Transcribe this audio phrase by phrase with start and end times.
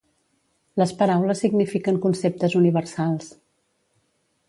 [0.81, 3.33] Les paraules signifiquen conceptes universals.